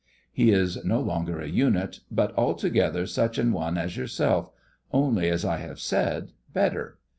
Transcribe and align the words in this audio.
He 0.31 0.49
is 0.49 0.83
no 0.83 0.99
longer 0.99 1.39
a 1.39 1.47
unit; 1.47 1.99
but 2.09 2.35
altogether 2.35 3.05
such 3.05 3.37
an 3.37 3.51
one 3.51 3.77
as 3.77 3.97
yourself—only, 3.97 5.29
as 5.29 5.45
I 5.45 5.57
have 5.57 5.79
said, 5.79 6.31
better. 6.51 6.97